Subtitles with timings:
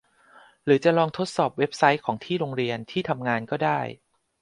[0.63, 3.79] หรือจะลองทดสอบเว็บไซต์ของที่โรงเรียน ที่ทำงานก็ได้